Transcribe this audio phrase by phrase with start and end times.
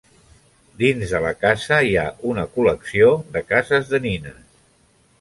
[0.79, 4.45] Dins de la casa hi ha una col·lecció de cases de nines.